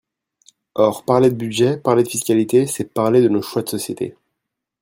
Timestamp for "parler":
1.05-1.29, 1.83-2.01, 2.91-3.21